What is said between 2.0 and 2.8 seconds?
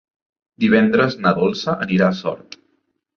a Sort.